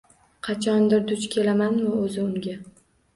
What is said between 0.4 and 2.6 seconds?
Qachondir duch kelamanmi o`zi unga